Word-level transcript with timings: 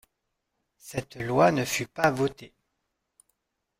Cette 0.79 1.17
loi 1.17 1.51
ne 1.51 1.63
fut 1.63 1.85
pas 1.85 2.09
votée. 2.09 2.55